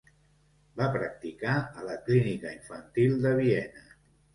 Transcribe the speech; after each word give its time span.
Va 0.81 0.87
practicar 0.95 1.59
a 1.61 1.85
la 1.91 2.01
clínica 2.09 2.59
infantil 2.59 3.19
de 3.27 3.41
Viena. 3.45 3.91